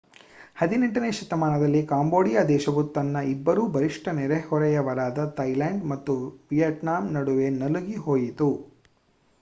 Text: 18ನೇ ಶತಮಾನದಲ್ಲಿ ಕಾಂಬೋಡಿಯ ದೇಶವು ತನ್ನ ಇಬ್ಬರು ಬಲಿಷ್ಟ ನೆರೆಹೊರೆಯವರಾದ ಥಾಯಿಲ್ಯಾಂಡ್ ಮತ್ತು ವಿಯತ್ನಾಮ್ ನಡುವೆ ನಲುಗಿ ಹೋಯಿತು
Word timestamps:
18ನೇ 0.59 1.09
ಶತಮಾನದಲ್ಲಿ 1.17 1.81
ಕಾಂಬೋಡಿಯ 1.85 2.39
ದೇಶವು 2.47 2.83
ತನ್ನ 2.95 3.21
ಇಬ್ಬರು 3.33 3.65
ಬಲಿಷ್ಟ 3.67 4.15
ನೆರೆಹೊರೆಯವರಾದ 4.17 5.27
ಥಾಯಿಲ್ಯಾಂಡ್ 5.37 5.85
ಮತ್ತು 5.91 6.15
ವಿಯತ್ನಾಮ್ 6.51 7.13
ನಡುವೆ 7.17 7.49
ನಲುಗಿ 7.61 7.97
ಹೋಯಿತು 8.07 8.49